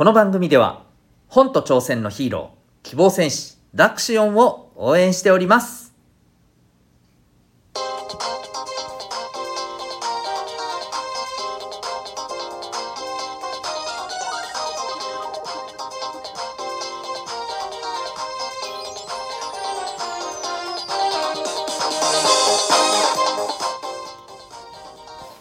[0.00, 0.84] この番組では
[1.28, 5.92] 本と挑戦のヒーロー希望戦士ダクシオンを応援しております。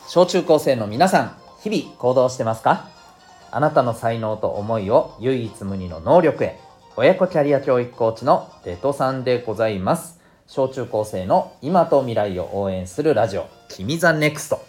[0.09, 2.98] 小中高生の皆さん日々行動してますか？
[3.51, 6.59] あなたの才能と思いを唯一無二の能力へ。
[6.95, 10.19] 親子キャリア教育コーチのデトさんでございます。
[10.47, 14.59] 小中高生の今と未来を応援するラジオ「君ザネクスト。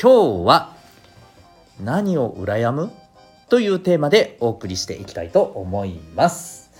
[0.00, 0.74] 今日は
[1.80, 2.90] 何を羨む？
[3.48, 6.70] というテーマでお送りしていきたいと思います。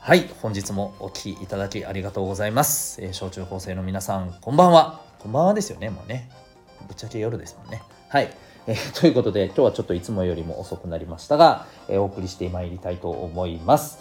[0.00, 5.00] はい本日もお聴きいただきありがとうございます、えー、小中高生の皆さんこんばんは。
[5.18, 6.30] こんばんはですよねもうね。
[6.86, 7.82] ぶっちゃけ夜ですもんね。
[8.08, 8.32] はい。
[8.68, 13.98] えー、 ということで、今日はちょっといつもよりも遅くなりましたが、えー、お送りしてまいりたいと思います。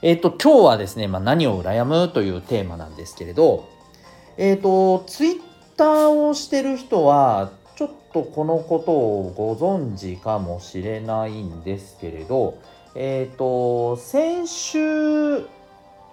[0.00, 3.64] えっ、ー、と、今日はですね、まあ、何を羨むというテーマなんですけれど、
[4.38, 5.40] えっ、と、ツイッ
[5.76, 12.56] ターをしてる人は、ちょっとこのことをご存知かもしれないんですけれど、
[12.94, 15.40] えっ、と、先週、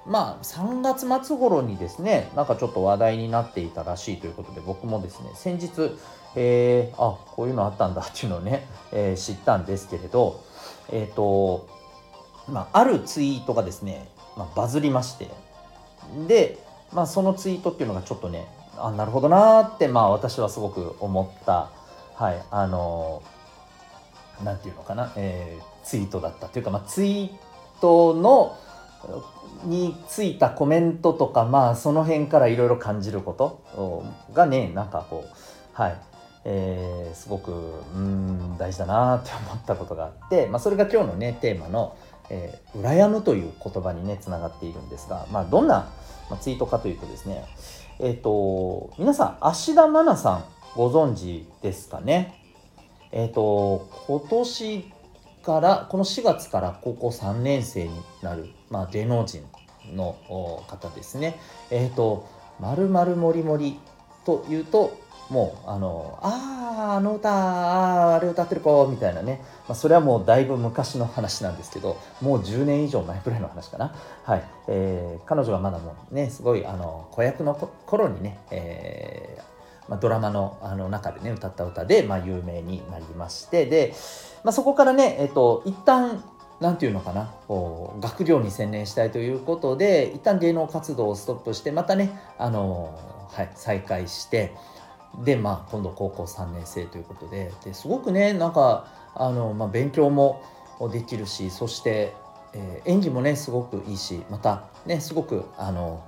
[0.06, 5.98] まあ3月末頃にですねなんかちょっと話題になっていたらしいということで僕もですね先日、
[6.36, 10.44] えー、あこういうのあったんだっていうのをね、えー、知ったんですけれど
[10.92, 11.68] えっ、ー、と
[12.50, 15.30] まああるツイートがですね、まあ、バズりまして
[16.28, 16.60] で、
[16.92, 21.70] まあ、そのツイートっていうのがちょっとねあなるほどなーってまあ私はすごく思った
[22.16, 23.24] はいあの
[24.44, 27.30] なんていうのかな、えー、ツイートだったというか、まあ、ツイー
[27.80, 28.58] トの
[29.66, 34.04] についたコメントとかまあその辺からいろいろ感じること？
[34.34, 35.32] がねなんかこう
[35.74, 35.98] はい、
[36.46, 37.52] えー、すごく
[37.96, 41.96] うん大事だなって思ったことがあって、まあ、それが今日のねテーマの
[42.30, 45.90] 「えー、羨む」という言葉にねつながっているんですが、まあ、どんな、
[46.42, 47.46] ツイートかというとですね
[48.00, 50.44] えっ、ー、と皆さん芦田愛菜さん
[50.76, 52.40] ご存知ですかね？
[53.12, 54.93] えっ、ー、と今年
[55.44, 59.44] からこの4月から高校3年生になる、まあ、芸能人
[59.94, 60.16] の
[60.68, 61.38] 方ですね。
[61.70, 62.28] えっ、ー、と
[62.60, 63.80] 「まるまるもりもり」
[64.26, 64.98] というと
[65.30, 73.94] もうあの「あああの歌ああれ歌ってる子」みたいなね、まあ、それはもうだいぶ昔の話なんですけどもう10年以上前ぐらいの話かな。
[74.24, 77.54] はいえー、彼女はまだもうねすごいあの子役の
[77.86, 79.53] 頃にね、えー
[79.90, 83.94] まあ、ドラマのあの中でね歌った歌で、まあ、有名になりましてで、
[84.44, 86.24] まあ、そこからね、えっと、一旦
[86.60, 92.98] なんていうのかなこう学業に専念したいということで一旦芸能活動をストップしてまたねあの、
[93.32, 94.56] はい、再開して
[95.24, 100.42] でまあ今度高校3年生ということでですごくねなんかあの、まあ、勉強も
[100.92, 102.14] できるしそして、
[102.54, 106.04] えー、演技もねすごくいいしまたねすごくあの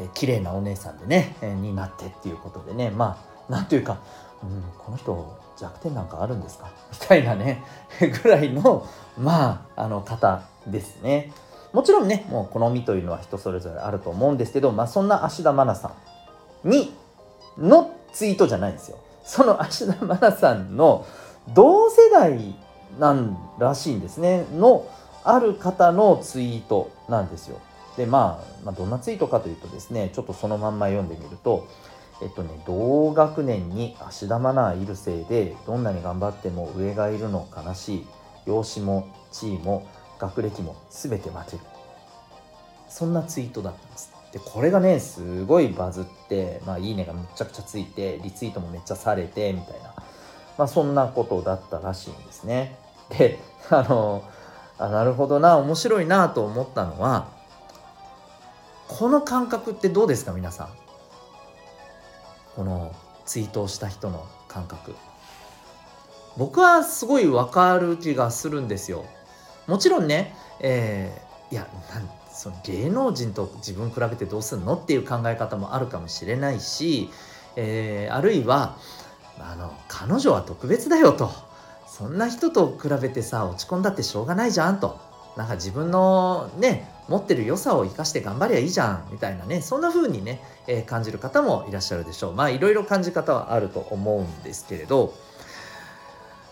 [0.00, 3.18] えー、綺麗なお姉さんでね、えー、になってっていうことでねま
[3.48, 3.98] あなんというか、
[4.42, 6.70] うん、この人弱点なんかあるんですか？
[6.92, 7.62] みたいなね
[8.22, 8.86] ぐらいの
[9.18, 11.32] まああの方ですね。
[11.72, 15.92] もちろんねもう好みというのは人それぞれあると思うんですけど、まあ、そんな芦田愛菜さ
[16.64, 16.92] んに
[17.56, 18.96] のツイートじゃないんですよ。
[19.24, 21.06] その 芦田愛菜さんの
[21.54, 22.56] 同世代
[22.98, 24.84] なんらしいんですねの
[25.22, 27.58] ある方のツイートなんですよ。
[28.00, 31.68] で、まあ、まあ、どんなツイートかというとですね、ちょっとそのまんま読んでみると、
[32.22, 38.06] えっとね、同学年に芦田愛菜いるせいで、どんなに頑張っても上がいるの悲しい。
[38.46, 39.86] 容姿も地位も
[40.18, 41.58] 学歴も全て負ける。
[42.88, 44.10] そんなツイートだったんです。
[44.32, 49.94] で、これがね、すごいバズって、まあ、いいねがめちゃくちゃついて、リツイートもめっちゃされて、みたいな。
[50.56, 52.78] まあ、そんなことだったらしいんですね。
[53.10, 53.38] で、
[53.68, 54.24] あの、
[54.78, 57.39] あなるほどな、面白いなと思ったのは、
[58.98, 60.68] この感覚ってどうですか皆さん？
[62.56, 62.92] この
[63.24, 64.96] ツイートをした人の感覚。
[66.36, 69.04] 僕はすごい分かる気がするんですよ。
[69.68, 77.10] もちろんね、えー、いやなんその芸能人と自分比べてどうすんのっていう考え方もあるかもしれないし、
[77.54, 78.76] えー、あるいは
[79.38, 81.30] あの彼女は特別だよと。
[81.86, 84.98] そんな人と比べてさ落ち込んだってしょうがないじゃんと。
[85.36, 92.34] なんか自分のね持ってる良さを生かして頑張りゃいいじゃんみたいなねそんな風にね、えー、感じる方もいらっしゃるでしょう。
[92.34, 95.12] まあいろいろ感じ方はあると思うんですけれど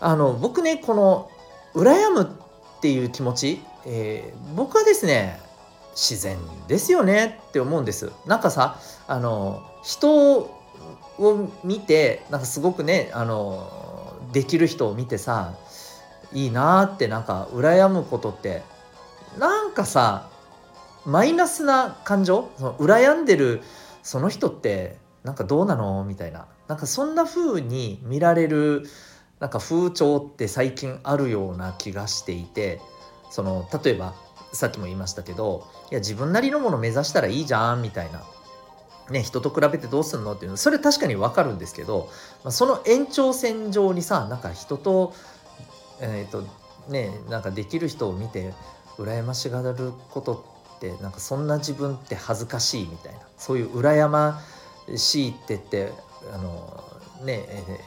[0.01, 1.31] あの僕ねこの
[1.73, 5.39] 羨むっていう気持ち、えー、僕はですね
[5.91, 8.11] 自然ですよねって思うんです。
[8.25, 10.49] なんかさあの人を
[11.63, 15.53] 見てなんかすごくねあのできる人を見てさ
[16.33, 18.61] いいなってなんか羨むことって
[19.37, 20.28] なんかさ
[21.05, 22.49] マイナスな感情？
[22.57, 23.61] その羨んでる
[24.03, 26.03] その人ってなんかどうなの？
[26.03, 26.47] みたいな。
[26.67, 28.83] なんかそんな風に見られる
[29.39, 32.79] なんか風潮って最近あるような気がしていて
[33.31, 34.13] その例えば
[34.53, 38.23] さっきも言いましたけどいや自分なりのもの目指したらいいじゃんみたいな。
[39.09, 40.33] ね、人と比べてどうすんの？
[40.33, 40.57] っていうの。
[40.57, 42.09] それ確かに分かるんですけど、
[42.43, 45.15] まあ、その延長線上にさなんか人と
[45.99, 46.47] えっ、ー、と
[46.87, 48.53] ねなんかできる人を見て
[48.99, 50.58] 羨ましがることって
[51.01, 53.19] なんかそんな自分って恥ずかしいみたいな。
[53.37, 54.41] そういう羨ま
[54.95, 55.91] しいってって
[56.33, 56.83] あの
[57.23, 57.79] ね、え、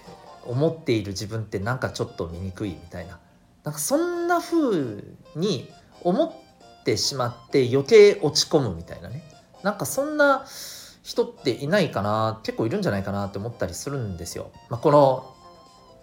[0.45, 3.19] 思っている自分ってなんかちょっと醜いみたいな。
[3.65, 5.05] なんかそんな風
[5.37, 5.71] に
[6.03, 9.23] 思ってしまって余計落ち込むみたいなね。
[9.63, 10.45] なんかそんな
[11.03, 14.51] 人っていないかな結構いるんじゃないかなって思ったりするんですよ。
[14.69, 15.35] まあ、この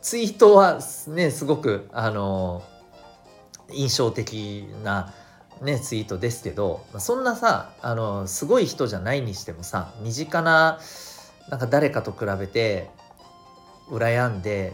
[0.01, 2.63] ツイートはねすごくあの
[3.71, 5.13] 印象的な、
[5.61, 10.79] ね、ツイートですけど、まあ、そんなさあのすごい人じゃないにしてもさ身近な
[11.49, 12.89] なんか誰かと比べて
[13.89, 14.73] 羨んで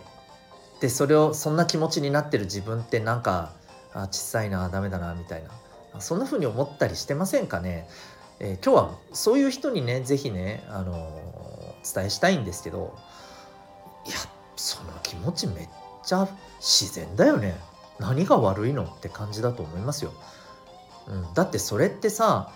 [0.82, 3.54] でそれをそんな気持ちになってる自分ってなんか
[3.94, 5.50] あ小さいなダメだなみたいな。
[6.02, 7.88] そんな風に思ったりしてませんかね、
[8.42, 12.94] えー、今日はそういう人にね是非ね、あのー、伝えしたいんですけど
[14.06, 14.18] いや
[14.58, 15.70] その気持ちめっ
[16.04, 16.28] ちゃ
[16.60, 17.56] 自然だよね。
[17.98, 20.14] 何が悪いのって感じだと思いますよ、
[21.08, 22.52] うん、だってそれってさ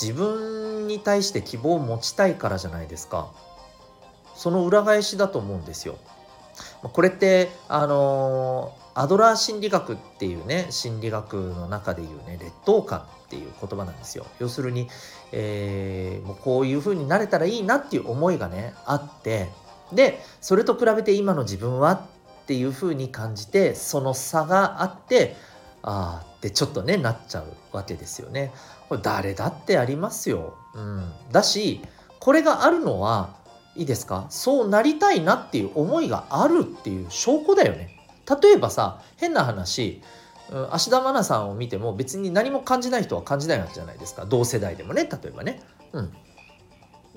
[0.00, 3.32] 自分に対して希望を持ちたいからじゃないですか。
[4.34, 5.96] その裏返しだと思うんですよ。
[6.82, 14.26] これってあのアドラー心理学っていうね心理学の中でいうね劣等感っていう言葉なんですよ。
[14.38, 14.88] 要するに、
[15.32, 19.48] えー、もうこういう風になれたらいいなっていう思いがねあって
[19.92, 22.00] でそれと比べて今の自分はっ
[22.46, 25.36] ていう風に感じてその差があって
[25.86, 28.52] ああってちょっとねなっちゃうわけですよね。
[28.88, 30.54] これ誰だってありますよ。
[30.74, 31.80] うん、だし
[32.20, 33.36] これがあるのは
[33.76, 34.26] いいですか？
[34.28, 37.98] そうなりたいなっていう思いがあるっていう証拠だよね。
[38.42, 40.02] 例えばさ変な話
[40.70, 45.62] 芦田愛菜さんを見ても別に何も感じない人は感じないわけじゃないですか同世代でもね例えばね。
[45.92, 46.12] うん、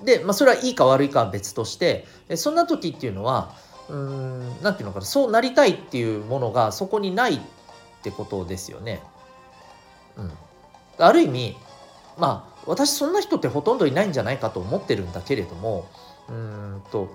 [0.04, 2.06] で、まあ、それはいいか悪いかは別として
[2.36, 3.52] そんな時っていうのは
[3.88, 7.40] うん何て言うのかなそうなりたいっていうものがそこにない
[8.00, 9.00] ってことですよね。
[10.16, 10.32] うん、
[10.98, 11.56] ある意味
[12.18, 15.88] まあ私そんな人ってほとんどいないんじゃないかと思ってるんだけれども
[16.28, 17.08] うんと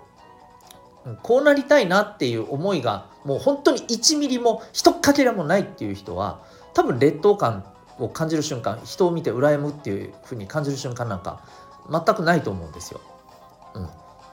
[1.22, 6.42] こうなりたいなっていう思いがもう本当に1ミリも一かけらもないっていう人は
[6.74, 7.64] 多分劣等感
[8.00, 11.42] を感じる瞬間人を見て羨むっていうふうに感じる瞬間なんか
[11.90, 13.02] 全くないと思うんですよ。
[13.76, 13.90] うん、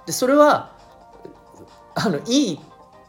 [0.06, 0.72] でそれは
[1.94, 2.60] あのいい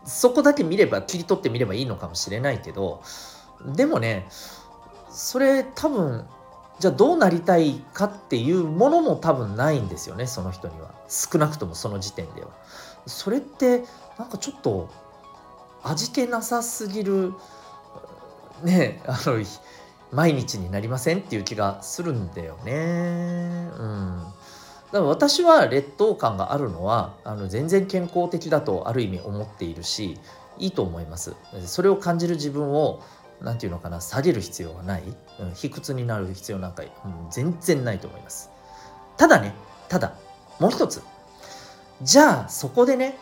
[0.05, 3.01] そこだけ見れば切り取ってみればいいのかもしれないけど
[3.65, 4.27] でもね
[5.09, 6.25] それ多分
[6.79, 12.49] じゃあどうなりたいかっていうものも多分ないんですよねその人には少なくともその時点では。
[13.05, 13.83] それって
[14.17, 14.89] なんかちょっと
[15.83, 17.33] 味気なさすぎる
[18.63, 19.43] ねあの
[20.11, 23.69] 毎日になりませんっていう気がするんだよね。
[23.77, 24.23] うん、
[24.93, 30.19] だから私は劣等感があるのはあの全然健康的だとある意味思っているし
[30.59, 31.35] いいと思います。
[31.65, 33.01] それを感じる自分を
[33.41, 35.03] 何て言うのかな下げる必要はない、
[35.39, 36.89] うん、卑屈になる必要なんか、うん、
[37.31, 38.51] 全然ないと思います。
[39.17, 39.55] ただね
[39.89, 40.13] ただ
[40.59, 41.01] もう一つ。
[42.03, 43.17] じゃあそこでね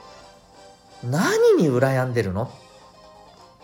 [1.05, 2.51] 何に羨んでるの？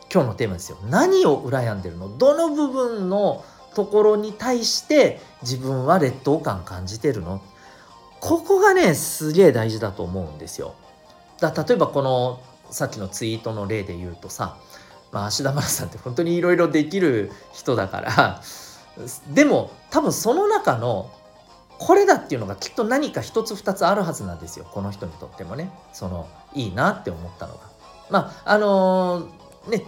[0.10, 0.78] 今日のテーマですよ。
[0.90, 2.18] 何を羨んでるの？
[2.18, 3.44] どの部分の
[3.76, 7.42] ところに対して自分は劣等感感じてるの？
[8.20, 10.76] ここがねすげえ大事だと思うんですよ。
[11.40, 14.58] だ例えばこのさっきのツイートの例で言うとさ、
[15.12, 18.42] まあ、芦田愛菜さんって本当にいろいろできる人だから
[19.34, 21.12] でも多分その中の
[21.80, 24.66] これだっていうのがきっと何か一つ二つあるはずなんですよ。
[24.66, 25.72] この人にとってもね。
[25.94, 27.60] そのいいなって思ったのが。
[28.10, 29.86] まああのー、ね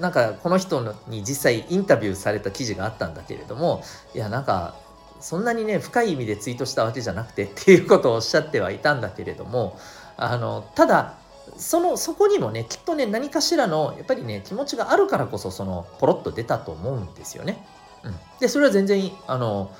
[0.00, 4.74] なんかこの人に実際インタビューされた記事があったんだけれどもいやなんか
[5.22, 9.78] そんなにね深い意味でツイートしたわけじゃなくてっていうことをおっしゃってはいたんだけれども
[10.16, 11.14] あのただ
[11.56, 17.64] そのそこにもねきっとね何かしらのやっぱりね気持ちがあるからこそそのポロッと出たと思うんですよね。
[18.04, 19.70] うん、でそれは全然あの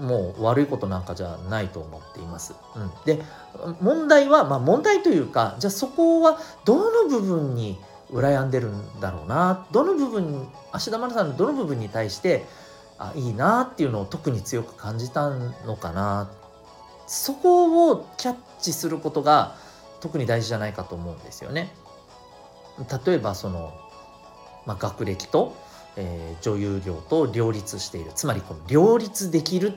[0.00, 2.54] もう悪いことなんかじゃないと思っています。
[2.74, 3.22] うん、で
[3.80, 7.78] 問題は、まあ、問題というかじゃあそこはどの部分に
[8.10, 12.44] 羨んでるんだろうなどの部分芦田愛菜さんのどの部分に対して
[12.98, 16.30] あいいなっていうのを特に強く感じたのかな。
[17.06, 19.54] そこをキャッチすることが
[20.00, 21.72] 特に大事じゃないかと思うんですよね。
[23.06, 23.72] 例えばその
[24.66, 25.56] まあ、学歴と、
[25.96, 28.10] えー、女優業と両立している。
[28.14, 29.72] つまりこの両立できる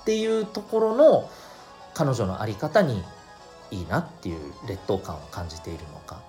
[0.00, 1.30] っていうところの
[1.94, 3.02] 彼女の在り方に
[3.70, 6.20] いいなっていう劣等感を感じているのか。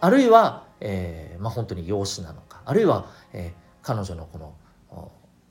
[0.00, 2.60] あるいは、えーまあ、本当に養子なのか。
[2.64, 4.54] あるいは、えー、彼女のこの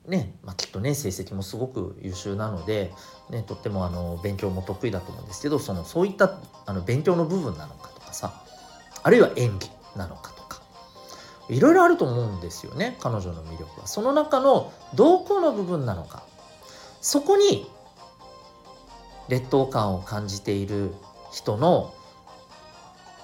[0.08, 2.94] ねまあ、きっとね成績もすごく優秀なので、
[3.30, 8.42] ね、とってもあの勉強も得意だと思うんですけどそのそういったあの勉強の部分なのかとかさ
[9.04, 10.62] あるいは演技なのかとか
[11.50, 13.88] いろいろあると思うんですよね彼女の魅力は。
[13.88, 16.24] その中のどこの部分なのか
[17.02, 17.70] そこに
[19.28, 20.94] 劣等感を感じている
[21.34, 21.94] 人の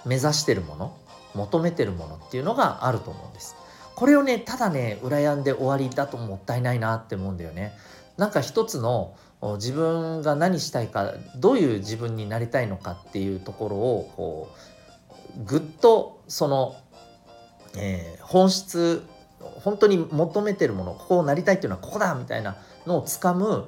[0.06, 0.98] 目指してるもの
[1.34, 3.56] 求めてるものっていうのがあると思うんです。
[3.96, 7.74] これをねただね羨んで終わりだともったいないなって思うんだよね。
[8.18, 9.16] なんか一つの
[9.58, 14.52] 自分が何したいかどういう自分になりたいのかっていうところをこ
[15.38, 16.76] うぐっとその、
[17.78, 19.04] えー、本質
[19.40, 23.68] 本当に求めてるものここなりたいっていうのはここだみたいなのをつかむ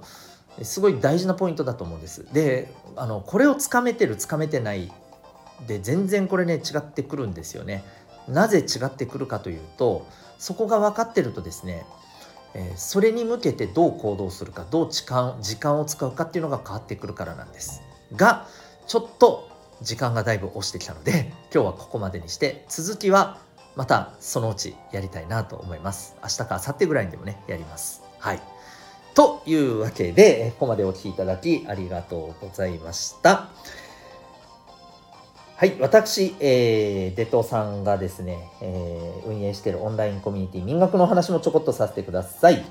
[0.61, 2.25] すごい大事なポイントだと思うんです。
[2.33, 4.91] であのこれをつかめてるつかめてない
[5.67, 7.83] で全然これね違ってくるんですよね。
[8.27, 10.05] なぜ違ってくるかというと
[10.37, 11.85] そこが分かってるとですね、
[12.53, 17.81] え、それに向けてどう行動するかどう時間時間を使うかっていうのが変わってくるからなんです。
[18.15, 18.47] が
[18.87, 19.49] ちょっと
[19.81, 23.39] 時間がだいぶ押してきたので今日はここまでにして続きは
[23.75, 26.15] またそのうちやりたいなと思います。
[26.23, 28.03] 明日か明後日ぐらいにでもねやります。
[28.19, 28.41] はい。
[29.15, 33.49] というわけでここまでお聴きいただきありがとうございました。
[35.57, 42.61] はい、私、えー、デトさんがですね、えー、運営しているオンラインコミュニティ民学の話もちょこっとさせてください。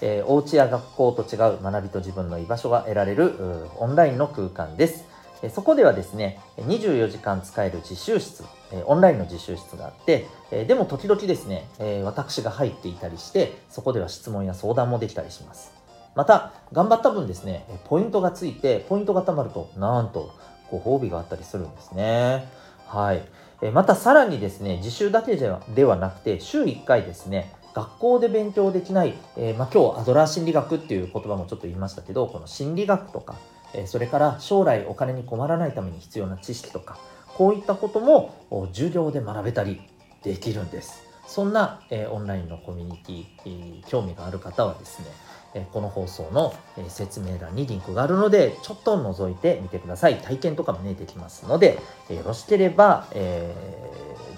[0.00, 3.34] えー、お家や学校と違う学びと自分の居場所が得られる
[3.78, 5.06] オンラインの空間です。
[5.42, 15.72] えー、そこではですね、24時間使える自習室、えー、オンラインの自習室があって、えー、でも時々ですね、えー、私が入っていたりして、そこでは質問や相談もできたりします。
[16.14, 20.30] また、頑張った分ですね、ポイントがついて、ポイントが貯まると、なんと、
[20.70, 22.48] ご褒美があったりするんですね。
[22.86, 23.22] はい。
[23.62, 33.36] えまたさらにですね、自習だけではではなくて、週1回ですね、学校で勉強できない、えー、まあ、今日アドラー心理学っていう言葉もちょっと言いましたけど、この心理学とか、
[33.74, 36.98] えー、それから将来お金に困らないために必要な知識とか、
[37.36, 38.34] こういったことも
[38.72, 39.80] 授業で学べたり
[40.22, 41.09] できるんです。
[41.32, 45.06] そんな、えー、オンラインのコミュニティ、えー、興味がある方はですね、
[45.54, 50.16] えこの放送のえ説明欄にリンクがあるので、ちょっと覗いてみてください。
[50.16, 53.54] 体験とかもね、できますので、えよろしければ、え、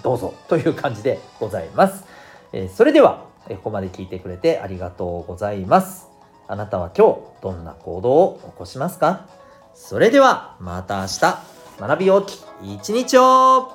[0.03, 2.03] どうぞという感じでございます。
[2.51, 6.09] えそれでは、えここまで聞いてくれてありがとうございます。
[6.47, 9.27] あなたは今日どんな行動を起こしますか？
[9.73, 11.19] それではまた明日
[11.79, 13.71] 学びよきい一日を